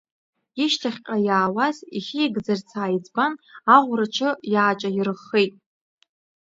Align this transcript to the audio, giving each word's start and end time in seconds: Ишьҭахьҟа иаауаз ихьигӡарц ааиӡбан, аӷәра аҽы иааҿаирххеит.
Ишьҭахьҟа 0.63 1.15
иаауаз 1.27 1.77
ихьигӡарц 1.97 2.69
ааиӡбан, 2.81 3.33
аӷәра 3.75 4.05
аҽы 4.09 4.29
иааҿаирххеит. 4.53 5.53